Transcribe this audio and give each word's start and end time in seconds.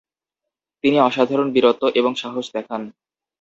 তিনি 0.83 0.97
অসাধারণ 0.99 1.47
বীরত্ব 1.55 1.83
এবং 1.99 2.11
সাহস 2.15 2.45
দেখান। 2.53 2.81